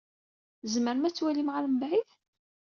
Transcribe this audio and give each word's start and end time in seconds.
Tzemrem 0.61 1.03
ad 1.07 1.13
twalim 1.15 1.49
ɣer 1.53 1.65
mebɛid? 1.67 2.09